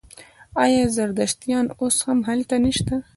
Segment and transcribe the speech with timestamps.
[0.63, 2.95] آیا زردشتیان اوس هم هلته نشته؟